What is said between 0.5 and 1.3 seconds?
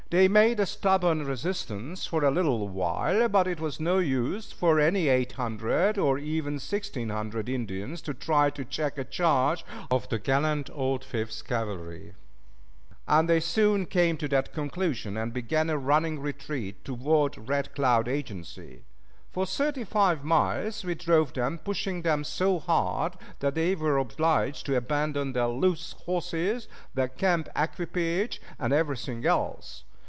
a stubborn